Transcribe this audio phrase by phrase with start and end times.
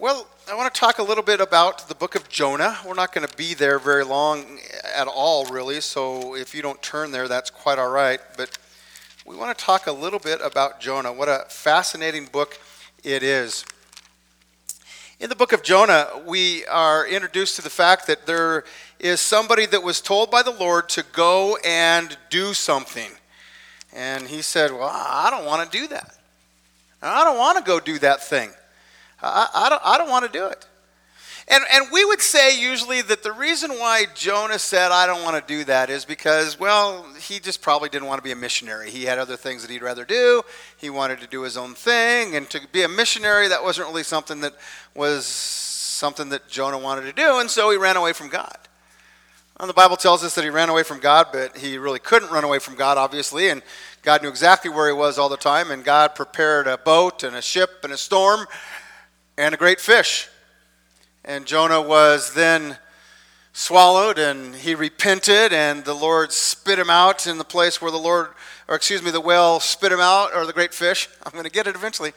[0.00, 2.76] Well, I want to talk a little bit about the book of Jonah.
[2.84, 4.58] We're not going to be there very long
[4.92, 8.18] at all, really, so if you don't turn there, that's quite all right.
[8.36, 8.58] But
[9.24, 11.12] we want to talk a little bit about Jonah.
[11.12, 12.58] What a fascinating book
[13.04, 13.64] it is.
[15.20, 18.64] In the book of Jonah, we are introduced to the fact that there
[18.98, 23.12] is somebody that was told by the Lord to go and do something.
[23.92, 26.16] And he said, Well, I don't want to do that.
[27.00, 28.50] I don't want to go do that thing.
[29.24, 30.66] I, I don't, I don't want to do it.
[31.46, 35.36] And, and we would say usually that the reason why Jonah said, I don't want
[35.36, 38.90] to do that, is because, well, he just probably didn't want to be a missionary.
[38.90, 40.42] He had other things that he'd rather do.
[40.78, 42.34] He wanted to do his own thing.
[42.34, 44.54] And to be a missionary, that wasn't really something that
[44.94, 47.40] was something that Jonah wanted to do.
[47.40, 48.56] And so he ran away from God.
[49.60, 52.32] And the Bible tells us that he ran away from God, but he really couldn't
[52.32, 53.50] run away from God, obviously.
[53.50, 53.62] And
[54.02, 55.70] God knew exactly where he was all the time.
[55.70, 58.46] And God prepared a boat and a ship and a storm
[59.36, 60.28] and a great fish.
[61.24, 62.78] And Jonah was then
[63.52, 67.96] swallowed and he repented and the Lord spit him out in the place where the
[67.96, 68.28] Lord,
[68.68, 71.08] or excuse me, the whale spit him out, or the great fish.
[71.24, 72.12] I'm going to get it eventually.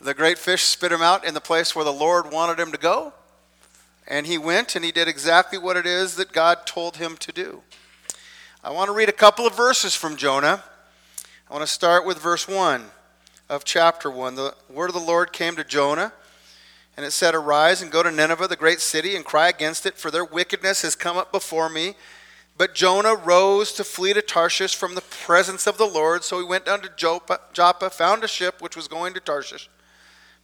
[0.00, 2.78] The great fish spit him out in the place where the Lord wanted him to
[2.78, 3.12] go.
[4.06, 7.32] And he went and he did exactly what it is that God told him to
[7.32, 7.62] do.
[8.64, 10.62] I want to read a couple of verses from Jonah.
[11.48, 12.84] I want to start with verse 1
[13.48, 14.34] of chapter 1.
[14.34, 16.12] The word of the Lord came to Jonah
[16.96, 19.96] and it said, Arise and go to Nineveh, the great city, and cry against it,
[19.96, 21.94] for their wickedness has come up before me.
[22.58, 26.22] But Jonah rose to flee to Tarshish from the presence of the Lord.
[26.22, 29.70] So he went down to Joppa, Joppa, found a ship which was going to Tarshish,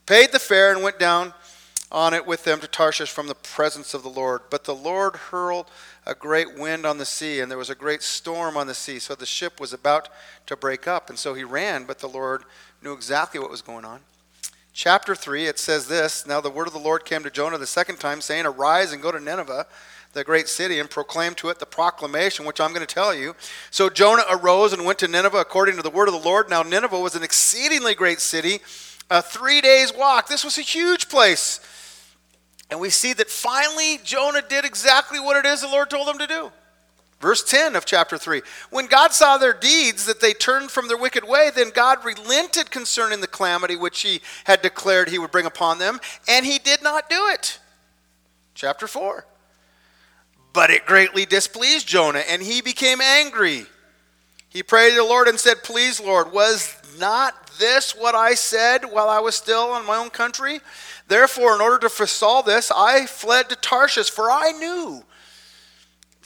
[0.07, 1.33] paid the fare, and went down
[1.91, 4.41] on it with them to Tarshish from the presence of the Lord.
[4.49, 5.67] But the Lord hurled
[6.07, 8.97] a great wind on the sea, and there was a great storm on the sea.
[8.97, 10.09] So the ship was about
[10.47, 11.09] to break up.
[11.09, 12.43] And so he ran, but the Lord
[12.81, 14.01] knew exactly what was going on
[14.79, 17.67] chapter 3, it says this Now the word of the Lord came to Jonah the
[17.67, 19.67] second time, saying, Arise and go to Nineveh,
[20.13, 23.35] the great city, and proclaim to it the proclamation which I'm going to tell you.
[23.71, 26.49] So Jonah arose and went to Nineveh according to the word of the Lord.
[26.49, 28.59] Now Nineveh was an exceedingly great city,
[29.09, 30.29] a three days' walk.
[30.29, 31.59] This was a huge place.
[32.71, 36.19] And we see that finally Jonah did exactly what it is the Lord told him
[36.19, 36.51] to do.
[37.19, 38.41] Verse 10 of chapter 3.
[38.69, 42.71] When God saw their deeds, that they turned from their wicked way, then God relented
[42.71, 46.81] concerning the calamity which he had declared he would bring upon them, and he did
[46.81, 47.59] not do it.
[48.55, 49.25] Chapter 4.
[50.53, 53.65] But it greatly displeased Jonah, and he became angry.
[54.47, 58.85] He prayed to the Lord and said, Please, Lord, was not this what I said
[58.85, 60.61] while I was still in my own country?
[61.07, 65.03] Therefore, in order to forestall this, I fled to Tarshish, for I knew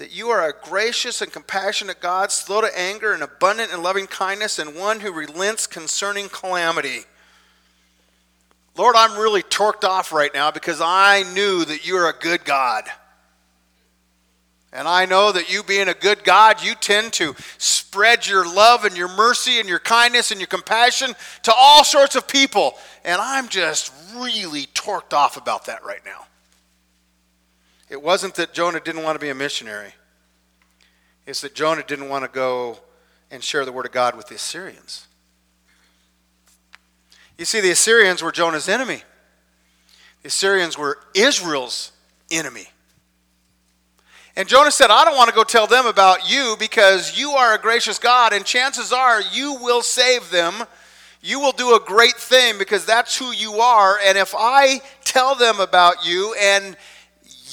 [0.03, 4.05] that you are a gracious and compassionate God, slow to anger and abundant in loving
[4.05, 7.03] kindness, and one who relents concerning calamity.
[8.75, 12.83] Lord, I'm really torqued off right now because I knew that you're a good God.
[14.73, 18.83] And I know that you being a good God, you tend to spread your love
[18.83, 22.73] and your mercy and your kindness and your compassion to all sorts of people.
[23.05, 26.25] And I'm just really torqued off about that right now.
[27.93, 29.93] It wasn't that Jonah didn't want to be a missionary,
[31.27, 32.79] it's that Jonah didn't want to go
[33.29, 35.05] and share the word of God with the Assyrians.
[37.37, 39.03] You see, the Assyrians were Jonah's enemy,
[40.23, 41.91] the Assyrians were Israel's
[42.31, 42.65] enemy.
[44.35, 47.53] And Jonah said, I don't want to go tell them about you because you are
[47.53, 50.63] a gracious God, and chances are you will save them.
[51.21, 53.99] You will do a great thing because that's who you are.
[54.03, 56.75] And if I tell them about you and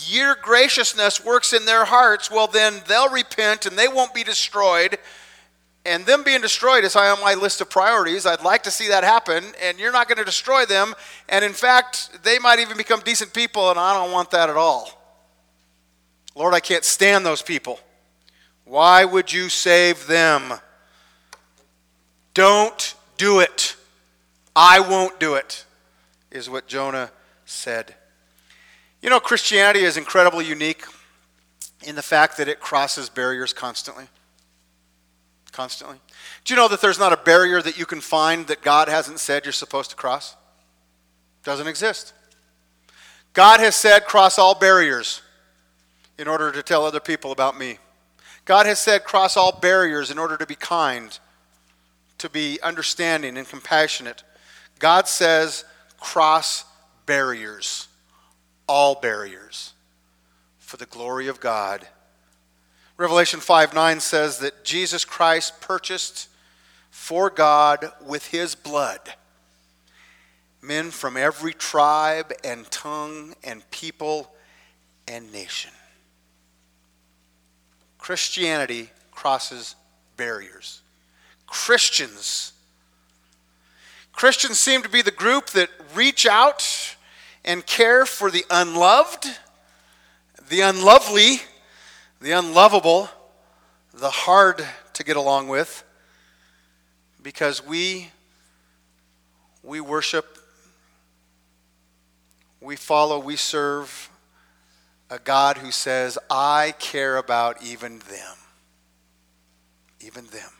[0.09, 4.99] your graciousness works in their hearts, well, then they'll repent and they won't be destroyed.
[5.85, 8.27] And them being destroyed is high on my list of priorities.
[8.27, 10.95] I'd like to see that happen, and you're not going to destroy them.
[11.29, 14.57] And in fact, they might even become decent people, and I don't want that at
[14.57, 15.01] all.
[16.35, 17.81] Lord, I can't stand those people.
[18.65, 20.53] Why would you save them?
[22.35, 23.75] Don't do it.
[24.55, 25.65] I won't do it,
[26.31, 27.11] is what Jonah
[27.47, 27.95] said.
[29.03, 30.85] You know, Christianity is incredibly unique
[31.83, 34.05] in the fact that it crosses barriers constantly.
[35.53, 35.99] Constantly.
[36.45, 39.19] Do you know that there's not a barrier that you can find that God hasn't
[39.19, 40.37] said you're supposed to cross?
[41.45, 42.13] Doesn't exist.
[43.33, 45.23] God has said, cross all barriers
[46.19, 47.79] in order to tell other people about me.
[48.45, 51.19] God has said, cross all barriers in order to be kind,
[52.19, 54.25] to be understanding and compassionate.
[54.79, 55.65] God says,
[55.99, 56.65] cross
[57.07, 57.89] barriers
[58.71, 59.73] all barriers
[60.61, 61.85] for the glory of God.
[62.97, 66.29] Revelation 5 9 says that Jesus Christ purchased
[66.93, 69.01] for God with his blood
[70.63, 74.31] men from every tribe and tongue and people
[75.09, 75.73] and nation.
[77.99, 79.75] Christianity crosses
[80.17, 80.83] barriers.
[81.47, 82.53] Christians.
[84.13, 86.97] Christians seem to be the group that reach out
[87.45, 89.27] and care for the unloved,
[90.49, 91.41] the unlovely,
[92.21, 93.09] the unlovable,
[93.95, 94.65] the hard
[94.95, 95.85] to get along with,
[97.23, 98.11] because we
[99.63, 100.39] we worship,
[102.61, 104.11] we follow, we serve
[105.11, 108.37] a God who says, I care about even them.
[110.01, 110.51] Even them.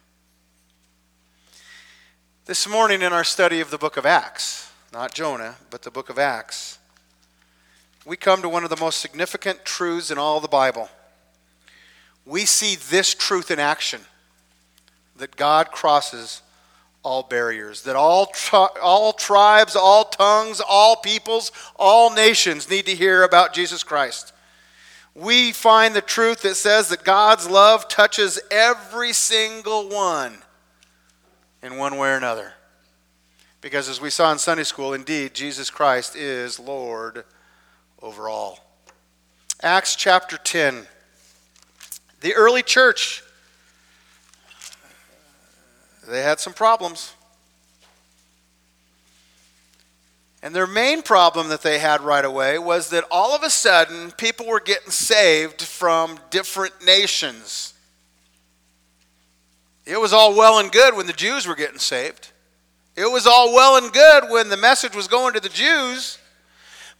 [2.47, 6.11] This morning in our study of the book of Acts, not Jonah, but the book
[6.11, 6.79] of Acts,
[8.05, 10.89] we come to one of the most significant truths in all the Bible.
[12.27, 14.01] We see this truth in action
[15.17, 16.43] that God crosses
[17.03, 22.95] all barriers, that all, tri- all tribes, all tongues, all peoples, all nations need to
[22.95, 24.33] hear about Jesus Christ.
[25.15, 30.39] We find the truth that says that God's love touches every single one
[31.63, 32.55] in one way or another.
[33.61, 37.25] Because as we saw in Sunday school, indeed, Jesus Christ is Lord
[38.01, 38.65] over all.
[39.63, 40.87] Acts chapter 10.
[42.21, 43.23] The early church
[46.11, 47.15] they had some problems.
[50.43, 54.11] And their main problem that they had right away was that all of a sudden
[54.13, 57.75] people were getting saved from different nations.
[59.87, 62.30] It was all well and good when the Jews were getting saved.
[63.01, 66.19] It was all well and good when the message was going to the Jews.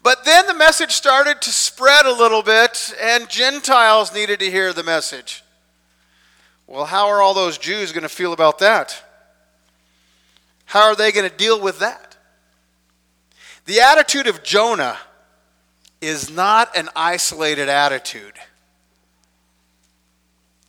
[0.03, 4.73] But then the message started to spread a little bit, and Gentiles needed to hear
[4.73, 5.45] the message.
[6.67, 9.05] Well, how are all those Jews going to feel about that?
[10.65, 12.17] How are they going to deal with that?
[13.67, 14.97] The attitude of Jonah
[16.01, 18.39] is not an isolated attitude.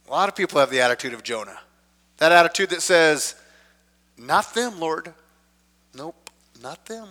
[0.10, 1.58] A lot of people have the attitude of Jonah.
[2.18, 3.36] That attitude that says,
[4.18, 5.14] Not them, Lord.
[5.94, 6.30] Nope,
[6.62, 7.10] not them.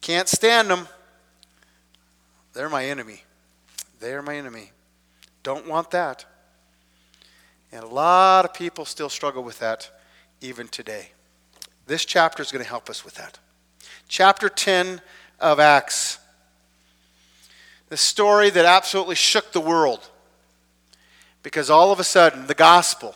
[0.00, 0.88] Can't stand them.
[2.52, 3.22] They're my enemy.
[4.00, 4.72] They're my enemy.
[5.42, 6.24] Don't want that.
[7.72, 9.90] And a lot of people still struggle with that
[10.40, 11.10] even today.
[11.86, 13.38] This chapter is going to help us with that.
[14.08, 15.00] Chapter 10
[15.40, 16.18] of Acts.
[17.88, 20.08] The story that absolutely shook the world.
[21.42, 23.14] Because all of a sudden, the gospel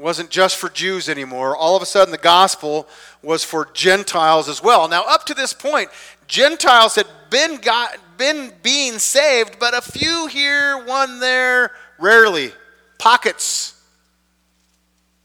[0.00, 1.56] wasn't just for Jews anymore.
[1.56, 2.88] All of a sudden, the gospel
[3.22, 4.88] was for Gentiles as well.
[4.88, 5.90] Now, up to this point,
[6.26, 12.52] Gentiles had been, got, been being saved, but a few here, one there, rarely
[12.98, 13.80] pockets.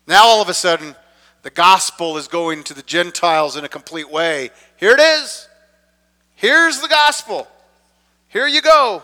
[0.08, 0.96] Now all of a sudden,
[1.42, 4.50] the gospel is going to the Gentiles in a complete way.
[4.78, 5.48] Here it is.
[6.36, 7.48] Here's the gospel.
[8.28, 9.04] Here you go.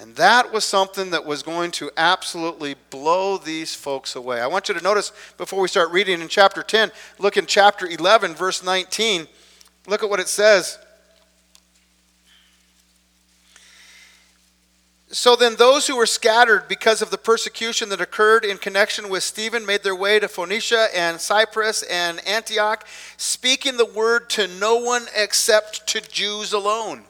[0.00, 4.40] And that was something that was going to absolutely blow these folks away.
[4.40, 7.84] I want you to notice before we start reading in chapter 10, look in chapter
[7.84, 9.26] 11, verse 19.
[9.88, 10.78] Look at what it says.
[15.10, 19.24] So then, those who were scattered because of the persecution that occurred in connection with
[19.24, 22.86] Stephen made their way to Phoenicia and Cyprus and Antioch,
[23.16, 27.04] speaking the word to no one except to Jews alone.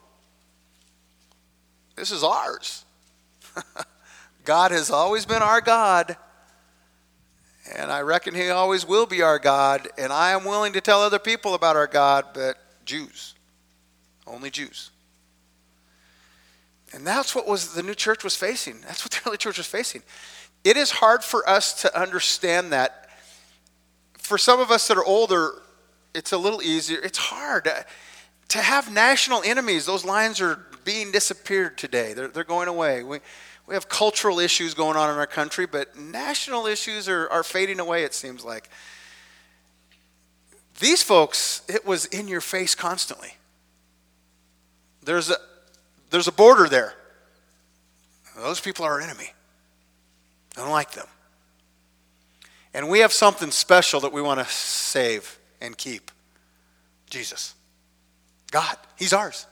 [1.99, 2.85] This is ours.
[4.45, 6.17] God has always been our God,
[7.75, 11.03] and I reckon He always will be our God, and I am willing to tell
[11.03, 13.35] other people about our God, but Jews,
[14.27, 14.91] only Jews.
[16.95, 18.81] And that's what was the new church was facing.
[18.83, 20.03] That's what the early church was facing.
[20.65, 23.11] It is hard for us to understand that.
[24.17, 25.63] For some of us that are older,
[26.15, 27.01] it's a little easier.
[27.03, 27.69] It's hard
[28.49, 29.85] to have national enemies.
[29.85, 32.13] Those lines are being disappeared today.
[32.13, 33.03] They're, they're going away.
[33.03, 33.19] We,
[33.67, 37.81] we have cultural issues going on in our country, but national issues are, are fading
[37.81, 38.69] away, it seems like.
[40.81, 43.35] These folks, it was in your face constantly.
[45.03, 45.37] There's a,
[46.11, 46.95] there's a border there.
[48.37, 49.33] Those people are our enemy.
[50.57, 51.07] I don't like them.
[52.73, 56.11] And we have something special that we want to save and keep
[57.11, 57.55] Jesus.
[58.51, 58.77] God.
[58.97, 59.47] He's ours.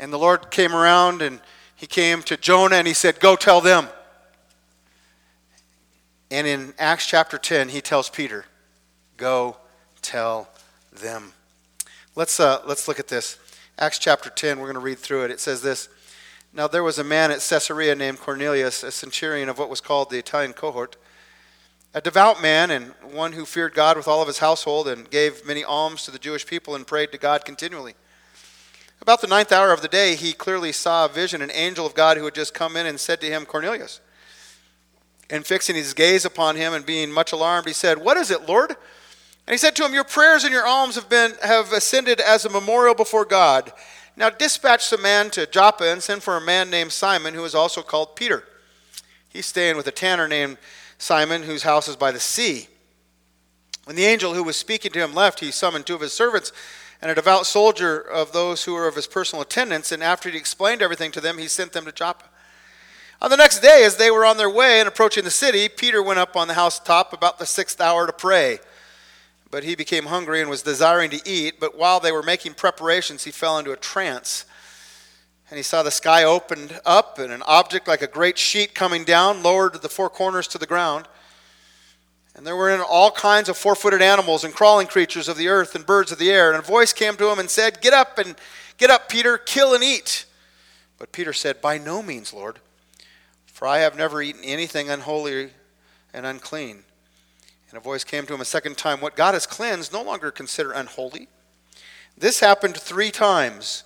[0.00, 1.40] And the Lord came around and
[1.76, 3.86] he came to Jonah and he said, Go tell them.
[6.30, 8.46] And in Acts chapter 10, he tells Peter,
[9.18, 9.58] Go
[10.00, 10.48] tell
[10.90, 11.34] them.
[12.16, 13.38] Let's, uh, let's look at this.
[13.78, 15.30] Acts chapter 10, we're going to read through it.
[15.30, 15.90] It says this
[16.54, 20.08] Now there was a man at Caesarea named Cornelius, a centurion of what was called
[20.08, 20.96] the Italian cohort.
[21.92, 25.44] a devout man and one who feared God with all of his household and gave
[25.44, 27.94] many alms to the Jewish people and prayed to God continually.
[29.02, 31.94] About the ninth hour of the day, he clearly saw a vision, an angel of
[31.94, 34.00] God who had just come in and said to him, Cornelius.
[35.30, 38.48] And fixing his gaze upon him and being much alarmed, he said, What is it,
[38.48, 38.70] Lord?
[38.70, 42.44] And he said to him, Your prayers and your alms have, been, have ascended as
[42.44, 43.72] a memorial before God.
[44.16, 47.54] Now dispatch some man to Joppa and send for a man named Simon, who is
[47.54, 48.44] also called Peter.
[49.28, 50.58] He's staying with a tanner named
[50.98, 52.68] Simon, whose house is by the sea.
[53.84, 56.52] When the angel who was speaking to him left, he summoned two of his servants
[57.02, 60.36] and a devout soldier of those who were of his personal attendants, and after he
[60.36, 62.26] explained everything to them, he sent them to Joppa.
[63.22, 66.02] On the next day, as they were on their way and approaching the city, Peter
[66.02, 68.60] went up on the housetop about the sixth hour to pray.
[69.50, 71.60] But he became hungry and was desiring to eat.
[71.60, 74.46] But while they were making preparations, he fell into a trance.
[75.50, 79.04] And he saw the sky opened up, and an object like a great sheet coming
[79.04, 81.08] down, lowered the four corners to the ground.
[82.34, 85.48] And there were in all kinds of four footed animals and crawling creatures of the
[85.48, 86.50] earth and birds of the air.
[86.50, 88.36] And a voice came to him and said, Get up and
[88.78, 90.26] get up, Peter, kill and eat.
[90.98, 92.60] But Peter said, By no means, Lord,
[93.46, 95.50] for I have never eaten anything unholy
[96.14, 96.84] and unclean.
[97.70, 100.30] And a voice came to him a second time, What God has cleansed, no longer
[100.30, 101.28] consider unholy.
[102.16, 103.84] This happened three times,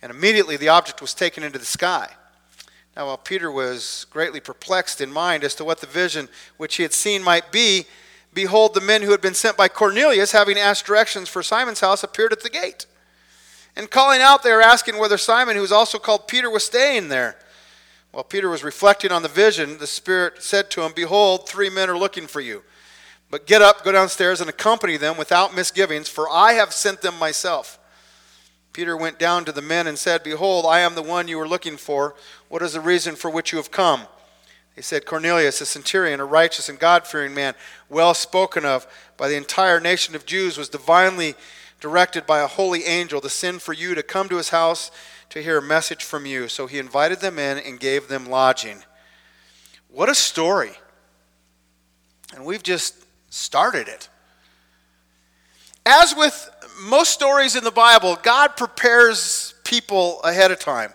[0.00, 2.14] and immediately the object was taken into the sky.
[3.00, 6.28] Now, while Peter was greatly perplexed in mind as to what the vision
[6.58, 7.86] which he had seen might be,
[8.34, 12.02] behold, the men who had been sent by Cornelius, having asked directions for Simon's house,
[12.04, 12.84] appeared at the gate.
[13.74, 17.08] And calling out, they were asking whether Simon, who was also called Peter, was staying
[17.08, 17.36] there.
[18.10, 21.88] While Peter was reflecting on the vision, the Spirit said to him, Behold, three men
[21.88, 22.62] are looking for you.
[23.30, 27.18] But get up, go downstairs, and accompany them without misgivings, for I have sent them
[27.18, 27.78] myself.
[28.72, 31.48] Peter went down to the men and said, Behold, I am the one you were
[31.48, 32.14] looking for.
[32.48, 34.02] What is the reason for which you have come?
[34.76, 37.54] He said, Cornelius, a centurion, a righteous and God fearing man,
[37.88, 38.86] well spoken of
[39.16, 41.34] by the entire nation of Jews, was divinely
[41.80, 44.90] directed by a holy angel to send for you to come to his house
[45.30, 46.48] to hear a message from you.
[46.48, 48.82] So he invited them in and gave them lodging.
[49.88, 50.72] What a story!
[52.34, 52.94] And we've just
[53.28, 54.08] started it.
[55.92, 56.48] As with
[56.82, 60.92] most stories in the Bible, God prepares people ahead of time.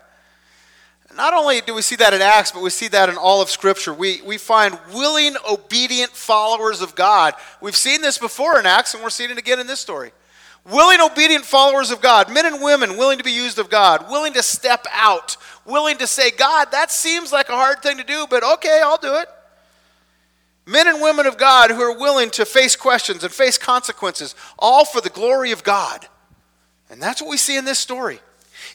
[1.17, 3.49] Not only do we see that in Acts, but we see that in all of
[3.49, 3.93] Scripture.
[3.93, 7.33] We, we find willing, obedient followers of God.
[7.59, 10.13] We've seen this before in Acts, and we're seeing it again in this story.
[10.63, 14.31] Willing, obedient followers of God, men and women willing to be used of God, willing
[14.31, 15.35] to step out,
[15.65, 18.95] willing to say, God, that seems like a hard thing to do, but okay, I'll
[18.95, 19.27] do it.
[20.65, 24.83] Men and women of God who are willing to face questions and face consequences, all
[24.83, 26.07] for the glory of God.
[26.89, 28.19] And that's what we see in this story.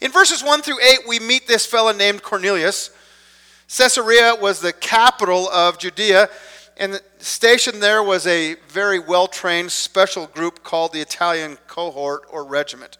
[0.00, 2.90] In verses 1 through 8, we meet this fellow named Cornelius.
[3.68, 6.28] Caesarea was the capital of Judea,
[6.76, 12.44] and stationed there was a very well trained special group called the Italian cohort or
[12.44, 12.98] regiment.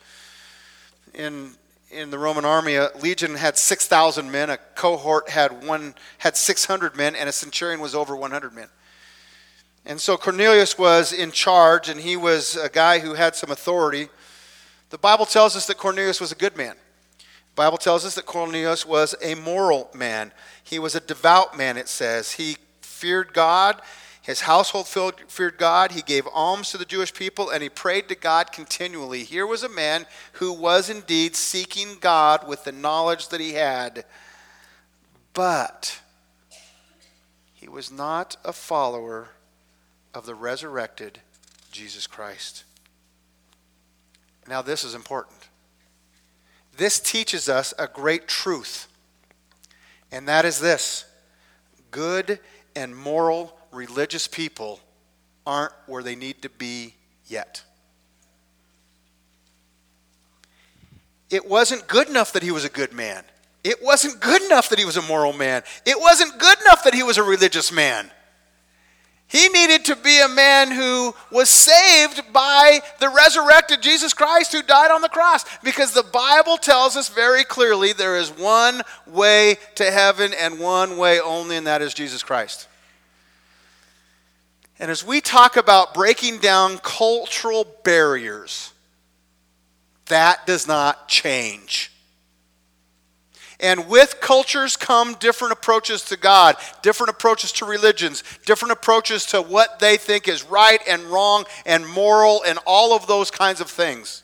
[1.14, 1.52] In,
[1.90, 6.97] in the Roman army, a legion had 6,000 men, a cohort had, one, had 600
[6.97, 8.68] men, and a centurion was over 100 men.
[9.90, 14.09] And so Cornelius was in charge, and he was a guy who had some authority.
[14.90, 16.76] The Bible tells us that Cornelius was a good man.
[17.18, 20.30] The Bible tells us that Cornelius was a moral man.
[20.62, 22.30] He was a devout man, it says.
[22.30, 23.82] He feared God.
[24.23, 25.90] His household feared God.
[25.90, 29.25] He gave alms to the Jewish people, and he prayed to God continually.
[29.25, 34.04] Here was a man who was indeed seeking God with the knowledge that he had.
[35.35, 36.00] But
[37.54, 39.30] he was not a follower
[40.14, 41.20] of the resurrected
[41.72, 42.64] Jesus Christ.
[44.48, 45.48] Now, this is important.
[46.76, 48.88] This teaches us a great truth,
[50.10, 51.04] and that is this
[51.90, 52.40] good
[52.74, 54.80] and moral religious people
[55.46, 56.94] aren't where they need to be
[57.26, 57.62] yet.
[61.28, 63.24] It wasn't good enough that he was a good man.
[63.62, 65.62] It wasn't good enough that he was a moral man.
[65.86, 68.10] It wasn't good enough that he was a religious man.
[69.30, 74.60] He needed to be a man who was saved by the resurrected Jesus Christ who
[74.60, 75.44] died on the cross.
[75.62, 80.96] Because the Bible tells us very clearly there is one way to heaven and one
[80.96, 82.66] way only, and that is Jesus Christ.
[84.80, 88.72] And as we talk about breaking down cultural barriers,
[90.06, 91.92] that does not change.
[93.60, 99.42] And with cultures come different approaches to God, different approaches to religions, different approaches to
[99.42, 103.70] what they think is right and wrong and moral and all of those kinds of
[103.70, 104.22] things.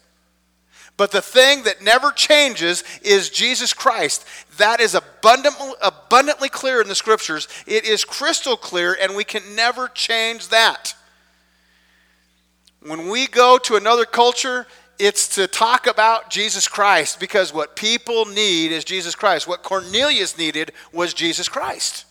[0.97, 4.25] But the thing that never changes is Jesus Christ.
[4.57, 7.49] That is abundantly, abundantly clear in the scriptures.
[7.67, 10.95] It is crystal clear, and we can never change that.
[12.81, 14.67] When we go to another culture,
[14.99, 19.47] it's to talk about Jesus Christ because what people need is Jesus Christ.
[19.47, 22.05] What Cornelius needed was Jesus Christ.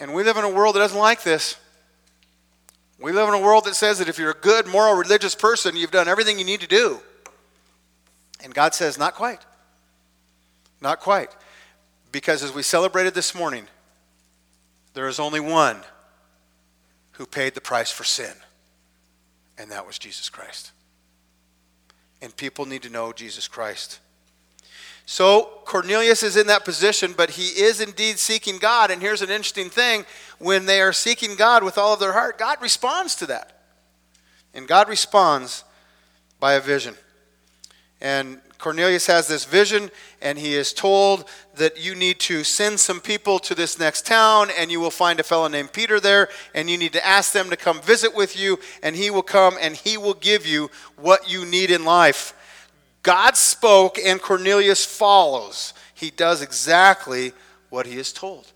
[0.00, 1.56] And we live in a world that doesn't like this.
[3.00, 5.76] We live in a world that says that if you're a good, moral, religious person,
[5.76, 7.00] you've done everything you need to do.
[8.42, 9.40] And God says, not quite.
[10.80, 11.30] Not quite.
[12.12, 13.66] Because as we celebrated this morning,
[14.94, 15.82] there is only one
[17.12, 18.32] who paid the price for sin,
[19.58, 20.72] and that was Jesus Christ.
[22.22, 24.00] And people need to know Jesus Christ.
[25.06, 28.90] So Cornelius is in that position, but he is indeed seeking God.
[28.90, 30.04] And here's an interesting thing
[30.38, 33.62] when they are seeking God with all of their heart, God responds to that.
[34.52, 35.64] And God responds
[36.38, 36.94] by a vision.
[38.00, 43.00] And Cornelius has this vision, and he is told that you need to send some
[43.00, 46.68] people to this next town, and you will find a fellow named Peter there, and
[46.68, 49.76] you need to ask them to come visit with you, and he will come and
[49.76, 52.34] he will give you what you need in life.
[53.02, 55.72] God spoke and Cornelius follows.
[55.94, 57.32] He does exactly
[57.70, 58.52] what he is told.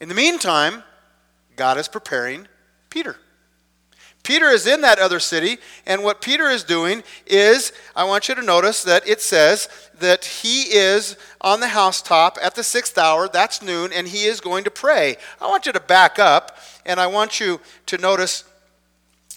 [0.00, 0.82] In the meantime,
[1.56, 2.46] God is preparing
[2.88, 3.16] Peter.
[4.22, 8.34] Peter is in that other city, and what Peter is doing is, I want you
[8.34, 13.28] to notice that it says that he is on the housetop at the sixth hour,
[13.28, 15.16] that's noon, and he is going to pray.
[15.40, 18.44] I want you to back up, and I want you to notice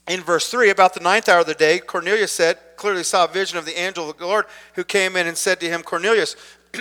[0.08, 3.30] in verse 3 about the ninth hour of the day, Cornelius said, clearly saw a
[3.30, 6.36] vision of the angel of the Lord who came in and said to him, Cornelius,
[6.74, 6.80] I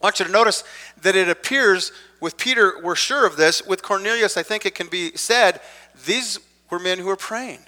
[0.00, 0.62] want you to notice
[1.02, 3.66] that it appears with Peter, we're sure of this.
[3.66, 5.60] With Cornelius, I think it can be said,
[6.06, 6.38] these
[6.72, 7.58] were men who were praying.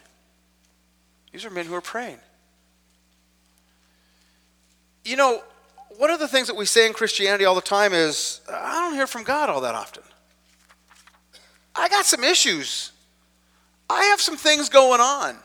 [1.31, 2.17] These are men who are praying.
[5.05, 5.43] You know,
[5.99, 8.95] one of the things that we say in Christianity all the time is, I don't
[8.95, 10.03] hear from God all that often.
[11.77, 12.93] I got some issues.
[13.91, 15.37] I have some things going on.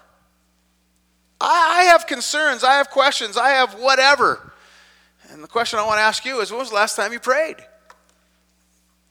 [1.41, 2.63] I, have concerns.
[2.63, 3.35] I have questions.
[3.35, 4.53] I have whatever.
[5.31, 7.19] And the question I want to ask you is when was the last time you
[7.19, 7.57] prayed?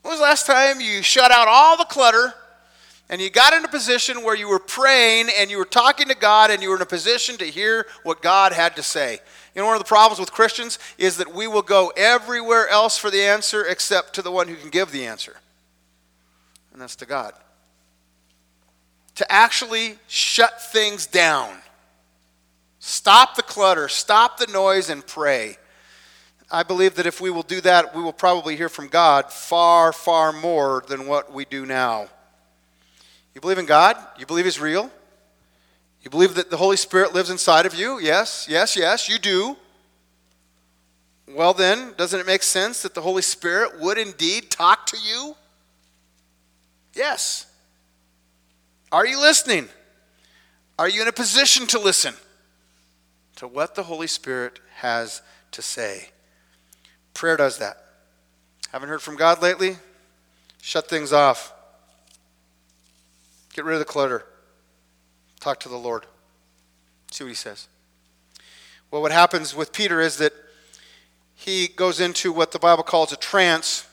[0.01, 2.33] When was the last time you shut out all the clutter
[3.09, 6.15] and you got in a position where you were praying and you were talking to
[6.15, 9.21] God and you were in a position to hear what God had to say?
[9.55, 12.99] You know, one of the problems with Christians is that we will go everywhere else
[12.99, 15.37] for the answer except to the one who can give the answer,
[16.73, 17.35] and that's to God
[19.19, 21.53] to actually shut things down.
[22.79, 25.57] Stop the clutter, stop the noise, and pray.
[26.53, 29.93] I believe that if we will do that, we will probably hear from God far,
[29.93, 32.07] far more than what we do now.
[33.39, 33.97] You believe in God?
[34.19, 34.91] You believe He's real?
[36.03, 38.01] You believe that the Holy Spirit lives inside of you?
[38.01, 39.57] Yes, yes, yes, you do.
[41.29, 45.37] Well, then, doesn't it make sense that the Holy Spirit would indeed talk to you?
[46.95, 47.47] Yes.
[48.91, 49.69] Are you listening?
[50.77, 52.15] Are you in a position to listen
[53.37, 55.23] to what the Holy Spirit has
[55.53, 56.09] to say?
[57.15, 57.85] Prayer does that.
[58.73, 59.77] Haven't heard from God lately?
[60.61, 61.53] Shut things off.
[63.55, 64.25] Get rid of the clutter.
[65.41, 66.07] Talk to the Lord.
[67.11, 67.69] See what he says.
[68.91, 70.33] Well, what happens with Peter is that
[71.35, 73.87] he goes into what the Bible calls a trance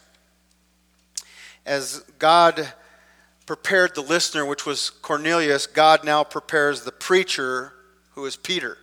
[1.65, 2.74] as God
[3.46, 7.74] prepared the listener, which was Cornelius, God now prepares the preacher,
[8.12, 8.78] who is Peter.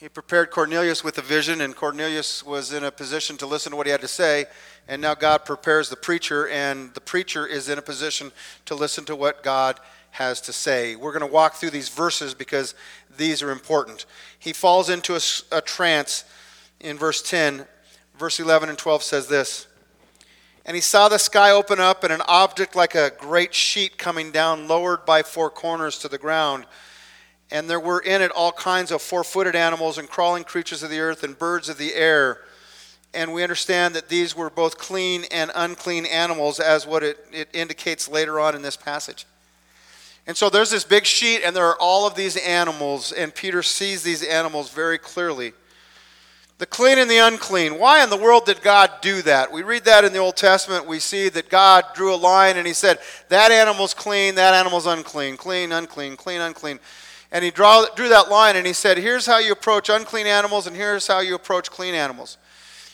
[0.00, 3.76] He prepared Cornelius with a vision, and Cornelius was in a position to listen to
[3.76, 4.46] what he had to say.
[4.88, 8.32] And now God prepares the preacher, and the preacher is in a position
[8.64, 9.78] to listen to what God
[10.12, 10.96] has to say.
[10.96, 12.74] We're going to walk through these verses because
[13.14, 14.06] these are important.
[14.38, 15.20] He falls into a,
[15.52, 16.24] a trance
[16.80, 17.66] in verse 10.
[18.18, 19.66] Verse 11 and 12 says this
[20.66, 24.30] and he saw the sky open up and an object like a great sheet coming
[24.30, 26.66] down, lowered by four corners to the ground.
[27.50, 30.90] And there were in it all kinds of four footed animals and crawling creatures of
[30.90, 32.40] the earth and birds of the air.
[33.12, 37.48] And we understand that these were both clean and unclean animals, as what it, it
[37.52, 39.26] indicates later on in this passage.
[40.28, 43.64] And so there's this big sheet, and there are all of these animals, and Peter
[43.64, 45.54] sees these animals very clearly
[46.60, 47.78] the clean and the unclean.
[47.78, 49.50] Why in the world did God do that?
[49.50, 50.86] We read that in the Old Testament.
[50.86, 52.98] We see that God drew a line and he said,
[53.30, 56.78] That animal's clean, that animal's unclean, clean, unclean, clean, unclean.
[57.32, 60.66] And he draw, drew that line and he said, Here's how you approach unclean animals
[60.66, 62.38] and here's how you approach clean animals.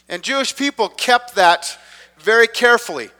[0.08, 1.78] And Jewish people kept that
[2.18, 3.10] very carefully.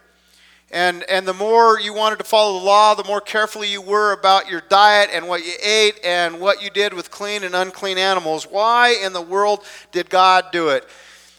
[0.71, 4.13] And, and the more you wanted to follow the law, the more carefully you were
[4.13, 7.99] about your diet and what you ate and what you did with clean and unclean
[7.99, 8.45] animals.
[8.45, 10.87] Why in the world did God do it?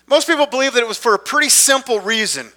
[0.07, 2.51] Most people believe that it was for a pretty simple reason.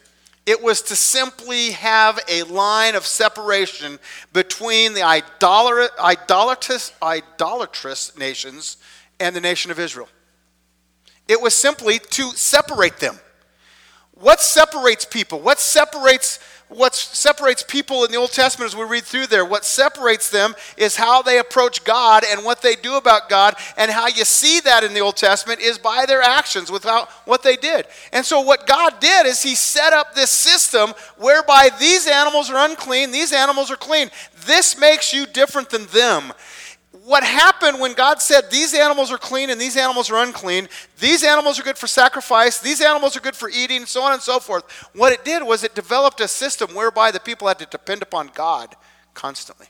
[0.51, 4.01] It was to simply have a line of separation
[4.33, 8.77] between the idolatrous, idolatrous nations
[9.21, 10.09] and the nation of Israel.
[11.29, 13.21] It was simply to separate them.
[14.15, 15.39] What separates people?
[15.39, 19.65] What separates what separates people in the Old Testament as we read through there, what
[19.65, 23.55] separates them is how they approach God and what they do about God.
[23.77, 27.43] And how you see that in the Old Testament is by their actions, without what
[27.43, 27.87] they did.
[28.13, 32.65] And so, what God did is He set up this system whereby these animals are
[32.69, 34.09] unclean, these animals are clean.
[34.47, 36.33] This makes you different than them
[37.11, 40.69] what happened when God said these animals are clean and these animals are unclean,
[41.01, 44.23] these animals are good for sacrifice, these animals are good for eating, so on and
[44.23, 44.63] so forth,
[44.95, 48.31] what it did was it developed a system whereby the people had to depend upon
[48.33, 48.77] God
[49.13, 49.67] constantly.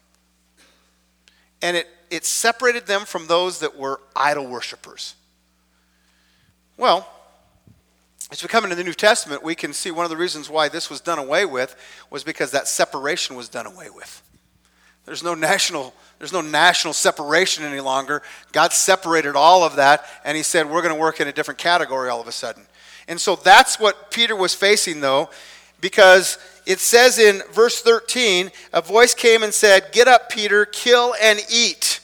[1.63, 5.15] And it, it separated them from those that were idol worshippers.
[6.77, 7.09] Well,
[8.31, 10.69] as we come into the New Testament, we can see one of the reasons why
[10.69, 11.75] this was done away with
[12.11, 14.23] was because that separation was done away with.
[15.07, 18.21] There's no national there's no national separation any longer.
[18.53, 21.57] God separated all of that, and He said, We're going to work in a different
[21.57, 22.63] category all of a sudden.
[23.09, 25.31] And so that's what Peter was facing, though,
[25.81, 31.15] because it says in verse 13, a voice came and said, Get up, Peter, kill
[31.23, 32.01] and eat.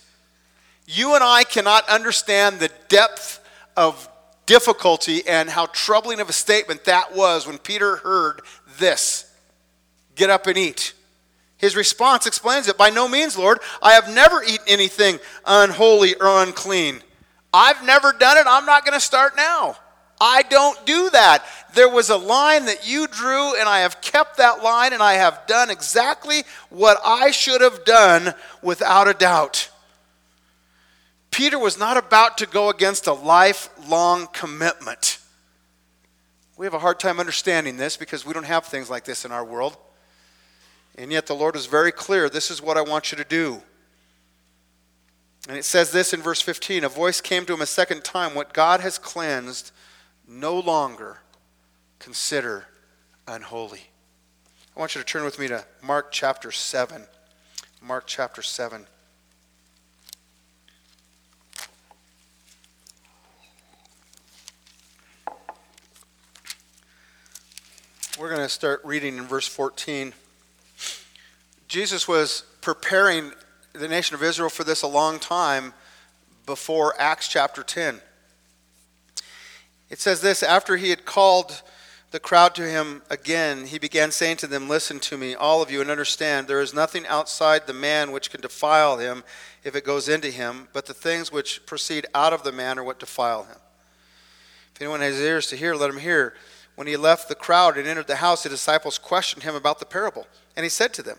[0.87, 4.09] You and I cannot understand the depth of
[4.47, 8.41] difficulty and how troubling of a statement that was when Peter heard
[8.79, 9.31] this
[10.15, 10.95] Get up and eat.
[11.59, 16.43] His response explains it By no means, Lord, I have never eaten anything unholy or
[16.43, 17.01] unclean.
[17.53, 18.45] I've never done it.
[18.47, 19.77] I'm not going to start now.
[20.21, 21.45] I don't do that.
[21.75, 25.15] There was a line that you drew, and I have kept that line, and I
[25.15, 29.71] have done exactly what I should have done without a doubt.
[31.31, 35.19] Peter was not about to go against a lifelong commitment.
[36.57, 39.33] We have a hard time understanding this because we don't have things like this in
[39.33, 39.77] our world.
[40.97, 43.63] And yet the Lord is very clear this is what I want you to do.
[45.49, 48.35] And it says this in verse 15 A voice came to him a second time
[48.35, 49.73] What God has cleansed,
[50.27, 51.19] no longer
[51.99, 52.67] consider
[53.29, 53.83] unholy.
[54.77, 57.03] I want you to turn with me to Mark chapter 7.
[57.81, 58.87] Mark chapter 7.
[68.19, 70.15] We're going to start reading in verse 14.
[71.77, 73.33] Jesus was preparing
[73.75, 75.75] the nation of Israel for this a long time
[76.47, 78.01] before Acts chapter 10.
[79.91, 81.61] It says this After he had called
[82.13, 85.71] the crowd to him again, he began saying to them, Listen to me, all of
[85.71, 89.23] you, and understand there is nothing outside the man which can defile him
[89.63, 92.85] if it goes into him, but the things which proceed out of the man are
[92.85, 93.59] what defile him.
[94.75, 96.33] If anyone has ears to hear, let him hear.
[96.75, 99.85] When he left the crowd and entered the house, the disciples questioned him about the
[99.85, 100.27] parable.
[100.57, 101.19] And he said to them,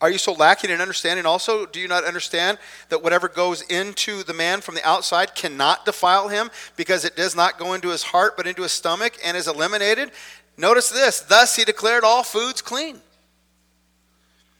[0.00, 1.64] are you so lacking in understanding also?
[1.64, 2.58] Do you not understand
[2.90, 7.34] that whatever goes into the man from the outside cannot defile him because it does
[7.34, 10.10] not go into his heart but into his stomach and is eliminated?
[10.58, 13.00] Notice this thus he declared all foods clean.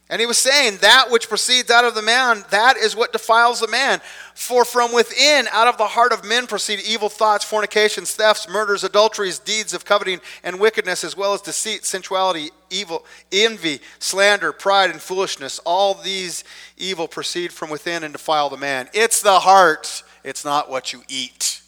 [0.08, 3.60] And he was saying, That which proceeds out of the man, that is what defiles
[3.60, 4.00] the man.
[4.34, 8.84] For from within, out of the heart of men, proceed evil thoughts, fornications, thefts, murders,
[8.84, 14.90] adulteries, deeds of coveting and wickedness, as well as deceit, sensuality, evil, envy, slander, pride,
[14.90, 15.58] and foolishness.
[15.64, 16.44] All these
[16.76, 18.88] evil proceed from within and defile the man.
[18.92, 21.62] It's the heart, it's not what you eat.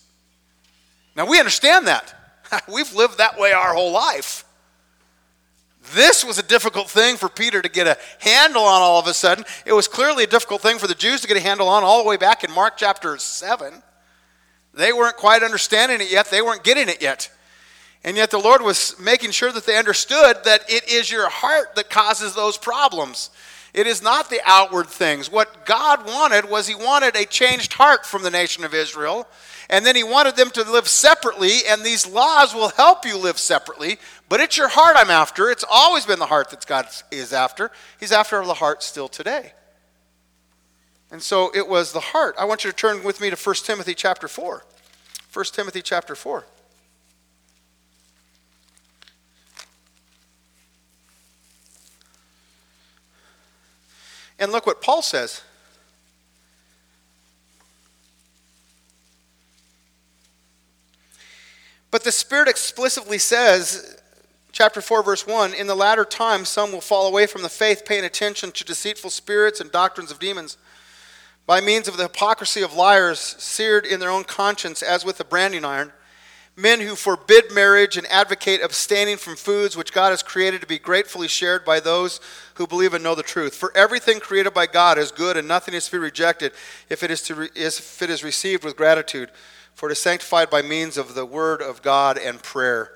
[1.16, 2.14] Now we understand that.
[2.72, 4.44] We've lived that way our whole life.
[5.94, 9.14] This was a difficult thing for Peter to get a handle on all of a
[9.14, 9.44] sudden.
[9.64, 12.03] It was clearly a difficult thing for the Jews to get a handle on all
[12.03, 13.83] the way back in Mark chapter 7.
[14.74, 17.31] They weren't quite understanding it yet, they weren't getting it yet.
[18.05, 21.74] And yet the Lord was making sure that they understood that it is your heart
[21.74, 23.31] that causes those problems.
[23.74, 25.31] It is not the outward things.
[25.31, 29.27] What God wanted was He wanted a changed heart from the nation of Israel.
[29.68, 33.38] And then He wanted them to live separately, and these laws will help you live
[33.38, 33.98] separately.
[34.29, 35.51] But it's your heart I'm after.
[35.51, 37.71] It's always been the heart that God is after.
[37.99, 39.53] He's after the heart still today.
[41.11, 42.35] And so it was the heart.
[42.38, 44.64] I want you to turn with me to 1 Timothy chapter 4.
[45.33, 46.45] 1 Timothy chapter 4.
[54.38, 55.43] And look what Paul says.
[61.91, 63.98] But the Spirit explicitly says
[64.59, 67.85] chapter 4, verse 1 In the latter time, some will fall away from the faith,
[67.87, 70.57] paying attention to deceitful spirits and doctrines of demons,
[71.47, 75.25] by means of the hypocrisy of liars, seared in their own conscience as with a
[75.25, 75.92] branding iron.
[76.57, 80.81] Men who forbid marriage and advocate abstaining from foods which God has created to be
[80.81, 82.18] gratefully shared by those
[82.55, 83.55] who believe and know the truth.
[83.55, 86.51] For everything created by God is good, and nothing is to be rejected
[86.88, 89.31] if it is, to re- if it is received with gratitude,
[89.77, 92.90] for it is sanctified by means of the word of God and prayer.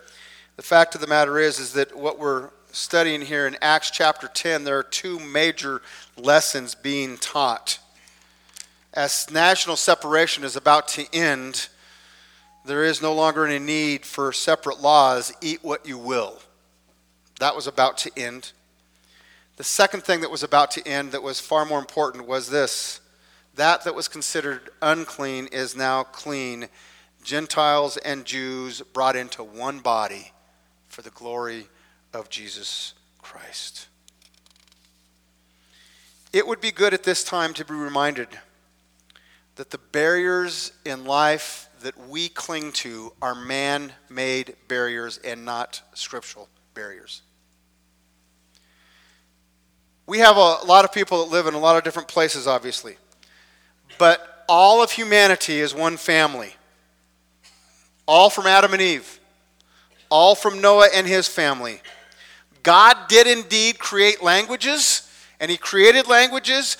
[0.56, 4.28] The fact of the matter is, is that what we're studying here in Acts chapter
[4.28, 5.80] 10, there are two major
[6.16, 7.78] lessons being taught.
[8.92, 11.68] As national separation is about to end,
[12.66, 15.32] there is no longer any need for separate laws.
[15.40, 16.38] Eat what you will.
[17.40, 18.52] That was about to end.
[19.56, 23.00] The second thing that was about to end that was far more important was this
[23.54, 26.68] that that was considered unclean is now clean.
[27.22, 30.32] Gentiles and Jews brought into one body
[30.92, 31.66] for the glory
[32.12, 33.88] of Jesus Christ.
[36.34, 38.28] It would be good at this time to be reminded
[39.56, 45.80] that the barriers in life that we cling to are man made barriers and not
[45.94, 47.22] scriptural barriers.
[50.06, 52.96] We have a lot of people that live in a lot of different places, obviously,
[53.98, 56.54] but all of humanity is one family,
[58.06, 59.20] all from Adam and Eve
[60.12, 61.80] all from Noah and his family.
[62.62, 66.76] God did indeed create languages, and he created languages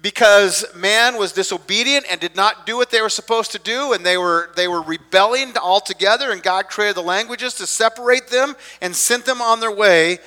[0.00, 4.06] because man was disobedient and did not do what they were supposed to do and
[4.06, 8.94] they were they were rebelling altogether and God created the languages to separate them and
[8.94, 10.18] sent them on their way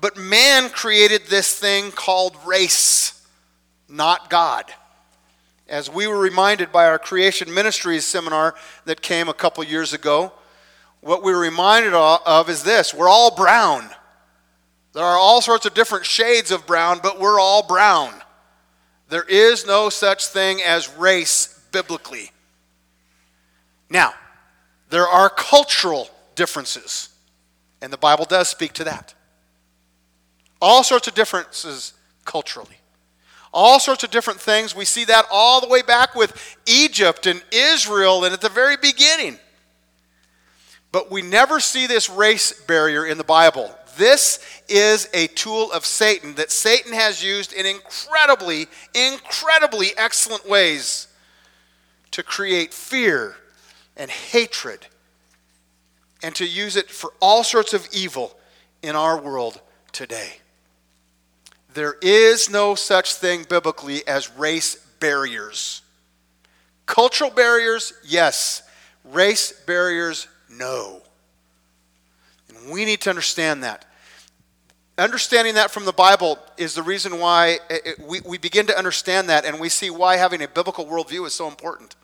[0.00, 3.24] but man created this thing called race
[3.86, 4.64] not God
[5.68, 8.54] as we were reminded by our creation ministries seminar
[8.86, 10.32] that came a couple years ago
[11.00, 13.88] what we're reminded of is this we're all brown.
[14.94, 18.12] There are all sorts of different shades of brown, but we're all brown.
[19.08, 22.30] There is no such thing as race biblically.
[23.88, 24.12] Now,
[24.90, 27.10] there are cultural differences,
[27.80, 29.14] and the Bible does speak to that.
[30.60, 32.76] All sorts of differences culturally.
[33.52, 34.74] All sorts of different things.
[34.74, 38.76] We see that all the way back with Egypt and Israel and at the very
[38.76, 39.38] beginning.
[40.90, 43.74] But we never see this race barrier in the Bible.
[43.96, 51.08] This is a tool of Satan that Satan has used in incredibly, incredibly excellent ways
[52.12, 53.36] to create fear
[53.96, 54.86] and hatred
[56.22, 58.38] and to use it for all sorts of evil
[58.82, 59.60] in our world
[59.92, 60.36] today.
[61.74, 65.82] There is no such thing biblically as race barriers.
[66.86, 68.62] Cultural barriers, yes.
[69.04, 71.02] Race barriers, no.
[72.48, 73.84] And we need to understand that.
[74.96, 79.28] Understanding that from the Bible is the reason why it, we, we begin to understand
[79.28, 81.94] that and we see why having a biblical worldview is so important.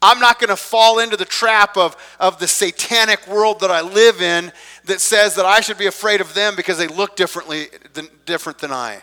[0.00, 3.80] I'm not going to fall into the trap of, of the satanic world that I
[3.80, 4.52] live in
[4.84, 8.58] that says that I should be afraid of them because they look differently than, different
[8.58, 9.02] than I.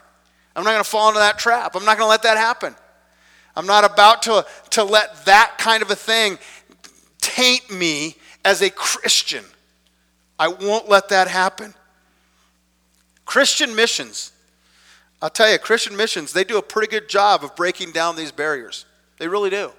[0.56, 1.76] I'm not going to fall into that trap.
[1.76, 2.76] I'm not going to let that happen.
[3.56, 6.38] I'm not about to, to let that kind of a thing
[7.20, 9.44] taint me as a Christian.
[10.40, 11.74] I won't let that happen.
[13.26, 14.32] Christian missions,
[15.22, 18.32] I'll tell you, Christian missions, they do a pretty good job of breaking down these
[18.32, 18.86] barriers.
[19.18, 19.72] They really do.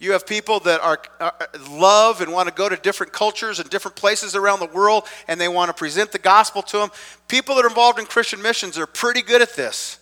[0.00, 1.34] You have people that are, are,
[1.70, 5.40] love and want to go to different cultures and different places around the world and
[5.40, 6.90] they want to present the gospel to them.
[7.26, 9.98] People that are involved in Christian missions are pretty good at this.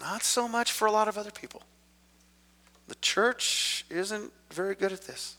[0.00, 1.62] Not so much for a lot of other people.
[2.88, 5.36] The church isn't very good at this.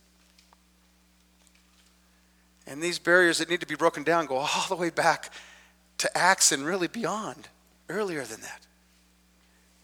[2.67, 5.31] And these barriers that need to be broken down go all the way back
[5.99, 7.47] to Acts and really beyond,
[7.89, 8.65] earlier than that.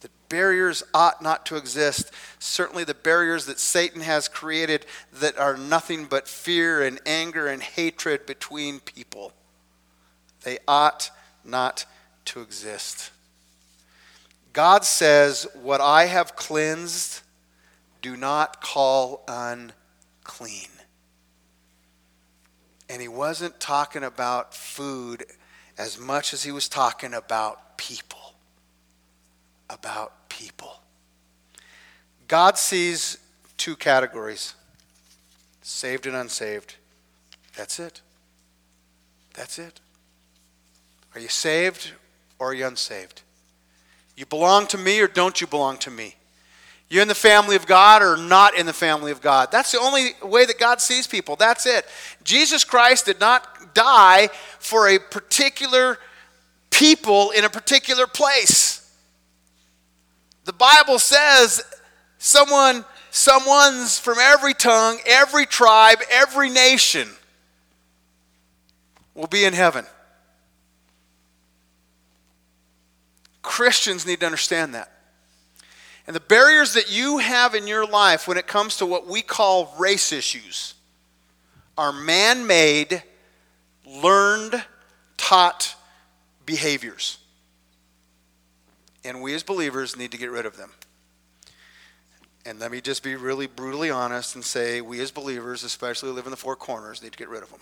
[0.01, 2.11] The barriers ought not to exist.
[2.39, 7.61] Certainly, the barriers that Satan has created that are nothing but fear and anger and
[7.61, 9.31] hatred between people.
[10.43, 11.11] They ought
[11.45, 11.85] not
[12.25, 13.11] to exist.
[14.53, 17.21] God says, What I have cleansed,
[18.01, 20.69] do not call unclean.
[22.91, 25.23] And he wasn't talking about food
[25.77, 28.33] as much as he was talking about people.
[29.69, 30.81] About people.
[32.27, 33.17] God sees
[33.55, 34.55] two categories
[35.61, 36.75] saved and unsaved.
[37.55, 38.01] That's it.
[39.35, 39.79] That's it.
[41.15, 41.91] Are you saved
[42.39, 43.21] or are you unsaved?
[44.17, 46.15] You belong to me or don't you belong to me?
[46.91, 49.49] You're in the family of God or not in the family of God.
[49.49, 51.37] That's the only way that God sees people.
[51.37, 51.85] That's it.
[52.25, 54.27] Jesus Christ did not die
[54.59, 55.97] for a particular
[56.69, 58.93] people in a particular place.
[60.43, 61.63] The Bible says
[62.17, 67.07] someone someone's from every tongue, every tribe, every nation
[69.15, 69.85] will be in heaven.
[73.41, 74.91] Christians need to understand that.
[76.11, 79.21] And the barriers that you have in your life when it comes to what we
[79.21, 80.73] call race issues
[81.77, 83.01] are man made,
[83.85, 84.61] learned,
[85.15, 85.73] taught
[86.45, 87.17] behaviors.
[89.05, 90.71] And we as believers need to get rid of them.
[92.45, 96.15] And let me just be really brutally honest and say we as believers, especially who
[96.15, 97.61] live in the four corners, need to get rid of them.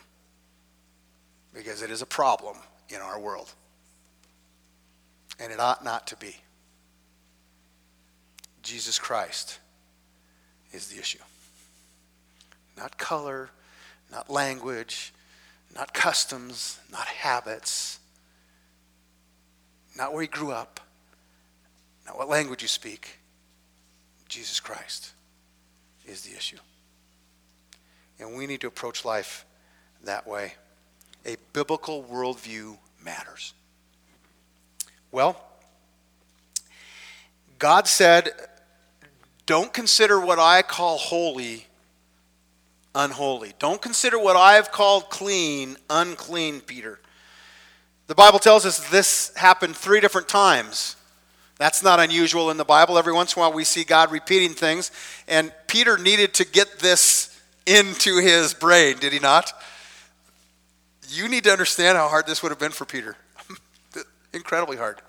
[1.53, 2.57] Because it is a problem
[2.89, 3.53] in our world.
[5.39, 6.35] And it ought not to be.
[8.69, 9.57] Jesus Christ
[10.71, 11.17] is the issue.
[12.77, 13.49] Not color,
[14.11, 15.11] not language,
[15.75, 17.97] not customs, not habits,
[19.97, 20.79] not where you grew up,
[22.05, 23.17] not what language you speak.
[24.27, 25.13] Jesus Christ
[26.05, 26.59] is the issue.
[28.19, 29.45] And we need to approach life
[30.03, 30.53] that way.
[31.25, 33.55] A biblical worldview matters.
[35.11, 35.41] Well,
[37.57, 38.29] God said,
[39.49, 41.65] Don't consider what I call holy
[42.93, 43.53] unholy.
[43.57, 46.99] Don't consider what I have called clean unclean, Peter.
[48.05, 50.97] The Bible tells us this happened three different times.
[51.57, 52.99] That's not unusual in the Bible.
[52.99, 54.91] Every once in a while we see God repeating things,
[55.27, 57.35] and Peter needed to get this
[57.65, 59.51] into his brain, did he not?
[61.07, 63.15] You need to understand how hard this would have been for Peter.
[64.31, 65.01] Incredibly hard.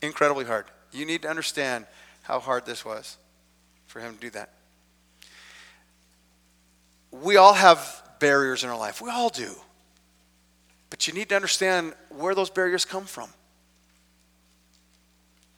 [0.00, 0.64] Incredibly hard.
[0.90, 1.84] You need to understand
[2.22, 3.18] how hard this was
[3.88, 4.50] for him to do that.
[7.10, 9.00] We all have barriers in our life.
[9.00, 9.50] We all do.
[10.90, 13.30] But you need to understand where those barriers come from.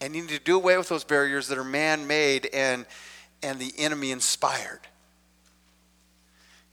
[0.00, 2.86] And you need to do away with those barriers that are man made and,
[3.42, 4.80] and the enemy inspired.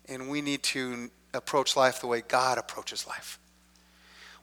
[0.07, 3.37] And we need to approach life the way God approaches life.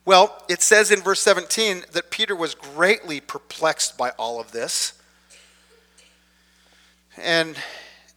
[0.05, 4.93] Well, it says in verse 17 that Peter was greatly perplexed by all of this.
[7.17, 7.55] And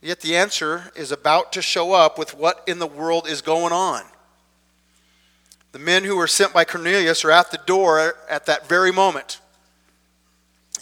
[0.01, 3.73] yet the answer is about to show up with what in the world is going
[3.73, 4.03] on.
[5.73, 9.41] The men who were sent by Cornelius are at the door at that very moment.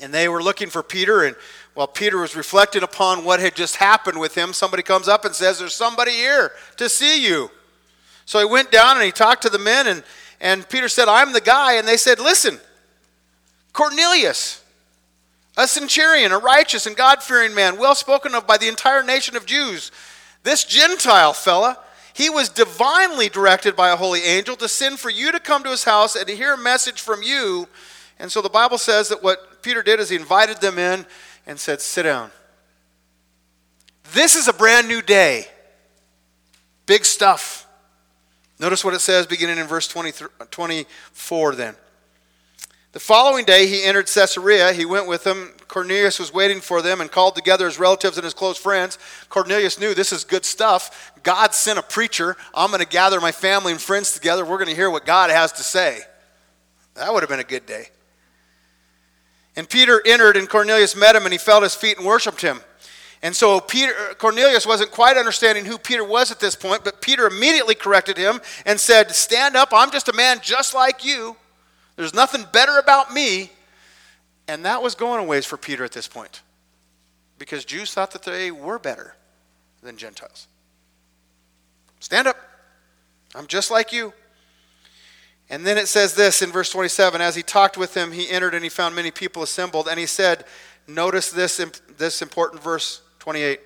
[0.00, 1.34] And they were looking for Peter, and
[1.74, 5.34] while Peter was reflecting upon what had just happened with him, somebody comes up and
[5.34, 7.50] says, There's somebody here to see you.
[8.26, 10.02] So he went down and he talked to the men, and
[10.40, 11.74] and Peter said, I'm the guy.
[11.74, 12.58] And they said, Listen,
[13.72, 14.62] Cornelius,
[15.56, 19.36] a centurion, a righteous and God fearing man, well spoken of by the entire nation
[19.36, 19.90] of Jews.
[20.42, 21.78] This Gentile fella,
[22.12, 25.70] he was divinely directed by a holy angel to send for you to come to
[25.70, 27.68] his house and to hear a message from you.
[28.18, 31.06] And so the Bible says that what Peter did is he invited them in
[31.46, 32.30] and said, Sit down.
[34.12, 35.46] This is a brand new day.
[36.86, 37.66] Big stuff.
[38.58, 41.74] Notice what it says beginning in verse 24 then.
[42.96, 44.72] The following day he entered Caesarea.
[44.72, 45.52] He went with them.
[45.68, 48.98] Cornelius was waiting for them and called together his relatives and his close friends.
[49.28, 51.12] Cornelius knew this is good stuff.
[51.22, 52.38] God sent a preacher.
[52.54, 54.46] I'm going to gather my family and friends together.
[54.46, 56.00] We're going to hear what God has to say.
[56.94, 57.88] That would have been a good day.
[59.56, 62.40] And Peter entered, and Cornelius met him, and he fell at his feet and worshiped
[62.40, 62.60] him.
[63.22, 67.26] And so Peter, Cornelius wasn't quite understanding who Peter was at this point, but Peter
[67.26, 71.36] immediately corrected him and said, Stand up, I'm just a man just like you.
[71.96, 73.50] There's nothing better about me.
[74.48, 76.42] And that was going a ways for Peter at this point
[77.38, 79.16] because Jews thought that they were better
[79.82, 80.46] than Gentiles.
[82.00, 82.36] Stand up,
[83.34, 84.12] I'm just like you.
[85.48, 88.54] And then it says this in verse 27 As he talked with him, he entered
[88.54, 89.88] and he found many people assembled.
[89.88, 90.44] And he said,
[90.88, 91.56] Notice this,
[91.96, 93.60] this important verse 28.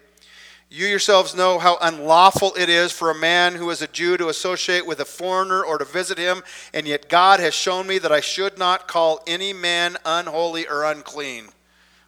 [0.73, 4.29] You yourselves know how unlawful it is for a man who is a Jew to
[4.29, 8.13] associate with a foreigner or to visit him, and yet God has shown me that
[8.13, 11.49] I should not call any man unholy or unclean.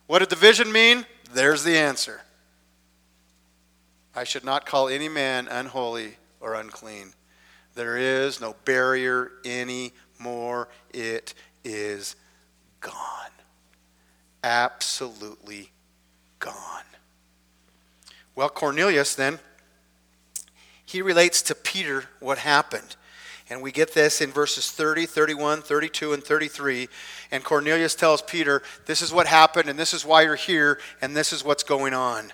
[0.06, 1.06] What did the vision mean?
[1.34, 2.20] There's the answer.
[4.14, 7.14] I should not call any man unholy or unclean.
[7.74, 10.68] There is no barrier anymore.
[10.94, 11.34] It
[11.64, 12.14] is
[12.80, 13.30] gone.
[14.44, 15.72] Absolutely
[16.38, 16.84] gone.
[18.34, 19.38] Well, Cornelius then,
[20.84, 22.96] he relates to Peter what happened.
[23.50, 26.88] And we get this in verses 30, 31, 32, and 33.
[27.30, 31.14] And Cornelius tells Peter, This is what happened, and this is why you're here, and
[31.14, 32.32] this is what's going on.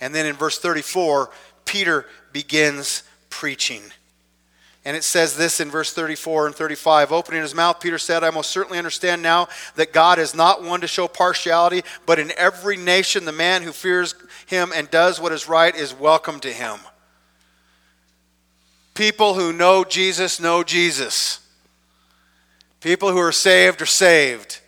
[0.00, 1.30] And then in verse 34,
[1.64, 3.82] Peter begins preaching.
[4.86, 8.30] And it says this in verse 34 and 35 Opening his mouth, Peter said, I
[8.30, 12.76] most certainly understand now that God is not one to show partiality, but in every
[12.76, 14.14] nation, the man who fears
[14.46, 16.78] him and does what is right is welcome to him.
[18.94, 21.40] People who know Jesus know Jesus.
[22.80, 24.60] People who are saved are saved.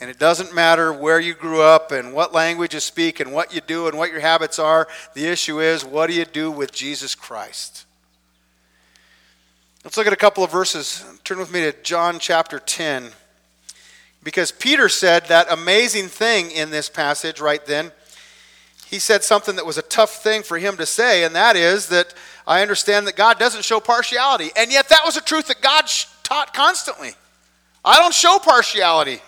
[0.00, 3.54] And it doesn't matter where you grew up and what language you speak and what
[3.54, 4.88] you do and what your habits are.
[5.14, 7.85] The issue is, what do you do with Jesus Christ?
[9.86, 11.04] Let's look at a couple of verses.
[11.22, 13.12] Turn with me to John chapter 10.
[14.24, 17.92] Because Peter said that amazing thing in this passage right then.
[18.88, 21.86] He said something that was a tough thing for him to say, and that is
[21.90, 22.14] that
[22.48, 24.50] I understand that God doesn't show partiality.
[24.56, 25.84] And yet, that was a truth that God
[26.24, 27.12] taught constantly.
[27.84, 29.20] I don't show partiality.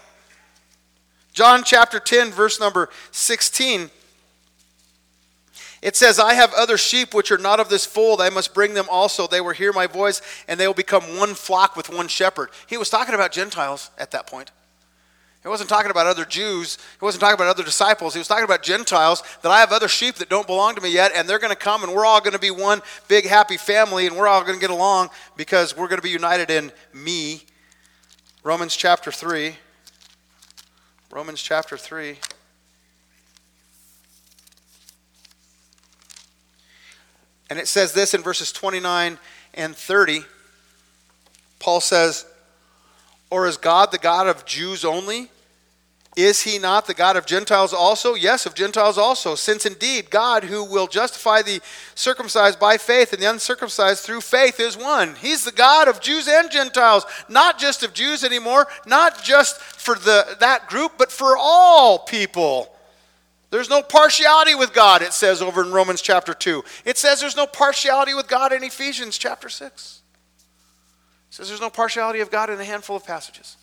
[1.33, 3.91] John chapter 10, verse number 16.
[5.81, 8.21] It says, I have other sheep which are not of this fold.
[8.21, 9.27] I must bring them also.
[9.27, 12.51] They will hear my voice, and they will become one flock with one shepherd.
[12.67, 14.51] He was talking about Gentiles at that point.
[15.43, 16.79] He wasn't talking about other Jews.
[16.99, 18.13] He wasn't talking about other disciples.
[18.13, 20.93] He was talking about Gentiles that I have other sheep that don't belong to me
[20.93, 23.57] yet, and they're going to come, and we're all going to be one big happy
[23.57, 26.73] family, and we're all going to get along because we're going to be united in
[26.93, 27.43] me.
[28.43, 29.57] Romans chapter 3.
[31.13, 32.19] Romans chapter 3.
[37.51, 39.19] And it says this in verses 29
[39.55, 40.25] and 30.
[41.59, 42.27] Paul says,
[43.31, 45.31] Or is God the God of Jews only?
[46.17, 48.15] Is he not the God of Gentiles also?
[48.15, 51.61] Yes, of Gentiles also, since indeed God, who will justify the
[51.95, 55.15] circumcised by faith and the uncircumcised through faith, is one.
[55.15, 59.95] He's the God of Jews and Gentiles, not just of Jews anymore, not just for
[59.95, 62.69] the, that group, but for all people.
[63.51, 66.63] There's no partiality with God, it says over in Romans chapter 2.
[66.85, 70.03] It says there's no partiality with God in Ephesians chapter 6.
[71.31, 73.57] It says there's no partiality of God in a handful of passages.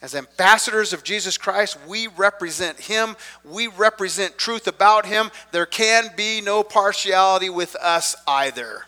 [0.00, 3.16] As ambassadors of Jesus Christ, we represent Him.
[3.44, 5.30] We represent truth about Him.
[5.50, 8.84] There can be no partiality with us either.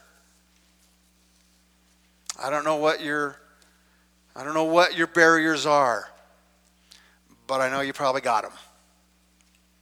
[2.43, 3.39] I don't know what your
[4.35, 6.09] I don't know what your barriers are,
[7.47, 8.53] but I know you probably got them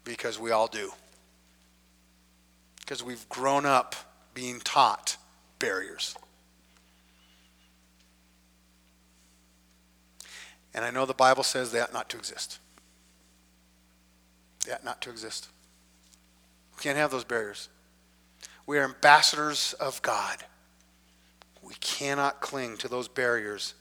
[0.05, 0.93] because we all do.
[2.81, 3.95] Because we've grown up
[4.35, 5.17] being taught
[5.59, 6.17] barriers.
[10.75, 12.59] And I know the Bible says they ought not to exist.
[14.67, 15.49] They ought not to exist.
[16.77, 17.69] We can't have those barriers.
[18.67, 20.39] We are ambassadors of God.
[21.63, 23.75] We cannot cling to those barriers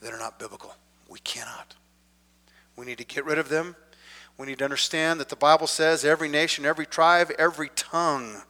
[0.00, 0.74] that are not biblical.
[1.08, 1.74] We cannot.
[2.76, 3.76] We need to get rid of them.
[4.40, 8.40] We need to understand that the Bible says every nation, every tribe, every tongue.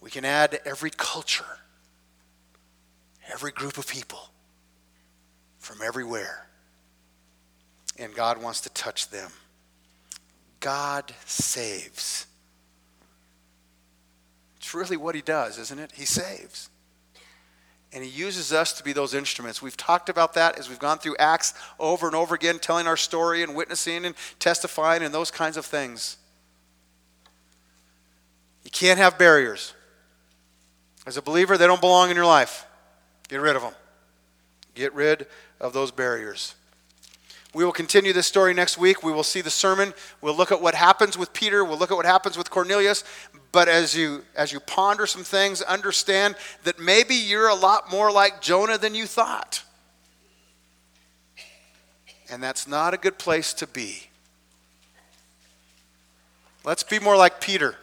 [0.00, 1.58] We can add every culture,
[3.32, 4.30] every group of people
[5.58, 6.46] from everywhere.
[7.98, 9.32] And God wants to touch them.
[10.60, 12.28] God saves.
[14.58, 15.90] It's really what He does, isn't it?
[15.92, 16.70] He saves.
[17.94, 19.62] And He uses us to be those instruments.
[19.62, 22.96] We've talked about that as we've gone through Acts over and over again, telling our
[22.96, 26.16] story and witnessing and testifying and those kinds of things.
[28.64, 29.74] You can't have barriers.
[31.06, 32.66] As a believer, they don't belong in your life.
[33.28, 33.74] Get rid of them.
[34.74, 35.26] Get rid
[35.60, 36.56] of those barriers.
[37.54, 39.04] We will continue this story next week.
[39.04, 39.94] We will see the sermon.
[40.20, 41.64] We'll look at what happens with Peter.
[41.64, 43.04] We'll look at what happens with Cornelius.
[43.54, 46.34] But as you as you ponder some things, understand
[46.64, 49.62] that maybe you're a lot more like Jonah than you thought.
[52.28, 54.08] And that's not a good place to be.
[56.64, 57.76] Let's be more like Peter.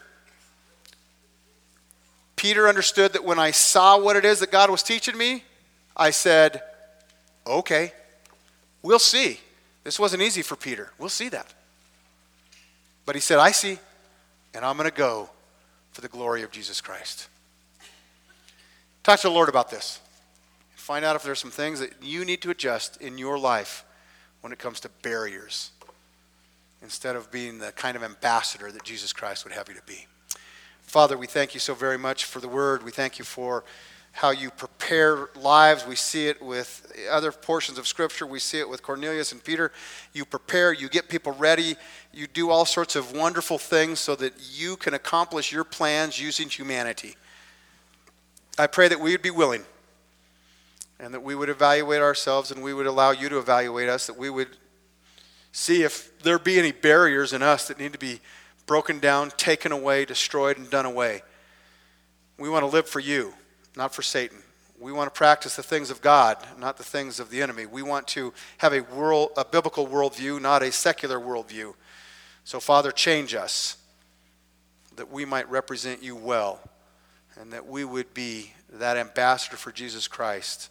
[2.36, 5.45] Peter understood that when I saw what it is that God was teaching me,
[5.95, 6.63] I said,
[7.47, 7.93] Okay,
[8.82, 9.39] we'll see.
[9.86, 10.91] This wasn't easy for Peter.
[10.99, 11.53] We'll see that.
[13.05, 13.80] But he said, I see,
[14.53, 15.30] and I'm going to go
[15.92, 17.28] for the glory of Jesus Christ.
[19.04, 20.00] Talk to the Lord about this.
[20.76, 23.86] Find out if there's some things that you need to adjust in your life
[24.42, 25.72] when it comes to barriers
[26.82, 30.08] instead of being the kind of ambassador that Jesus Christ would have you to be.
[30.82, 32.84] Father, we thank you so very much for the word.
[32.84, 33.64] We thank you for
[34.12, 35.88] how you prepare lives.
[35.88, 38.26] We see it with other portions of Scripture.
[38.26, 39.72] We see it with Cornelius and Peter.
[40.14, 41.76] You prepare, you get people ready,
[42.14, 46.49] you do all sorts of wonderful things so that you can accomplish your plans using
[46.49, 47.16] humanity.
[48.59, 49.64] I pray that we would be willing
[50.99, 54.18] and that we would evaluate ourselves and we would allow you to evaluate us, that
[54.18, 54.49] we would
[55.51, 58.20] see if there be any barriers in us that need to be
[58.66, 61.24] broken down, taken away, destroyed, and done away.
[62.38, 63.34] We want to live for you,
[63.76, 64.38] not for Satan.
[64.80, 67.67] We want to practice the things of God, not the things of the enemy.
[67.67, 71.76] We want to have a world, a biblical worldview, not a secular worldview.
[72.43, 73.78] So, Father, change us
[74.95, 76.59] that we might represent you well
[77.39, 80.69] and that we would be that ambassador for Jesus Christ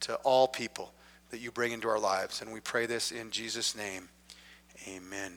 [0.00, 0.92] to all people
[1.30, 2.42] that you bring into our lives.
[2.42, 4.08] And we pray this in Jesus' name.
[4.86, 5.32] Amen.